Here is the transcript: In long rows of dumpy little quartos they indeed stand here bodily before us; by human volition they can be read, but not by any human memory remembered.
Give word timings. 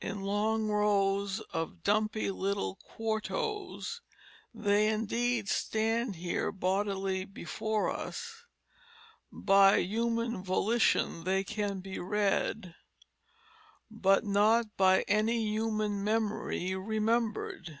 In 0.00 0.22
long 0.22 0.66
rows 0.66 1.38
of 1.52 1.84
dumpy 1.84 2.32
little 2.32 2.80
quartos 2.84 4.00
they 4.52 4.88
indeed 4.88 5.48
stand 5.48 6.16
here 6.16 6.50
bodily 6.50 7.24
before 7.24 7.88
us; 7.88 8.44
by 9.30 9.76
human 9.76 10.42
volition 10.42 11.22
they 11.22 11.44
can 11.44 11.78
be 11.78 12.00
read, 12.00 12.74
but 13.88 14.24
not 14.24 14.76
by 14.76 15.02
any 15.02 15.38
human 15.52 16.02
memory 16.02 16.74
remembered. 16.74 17.78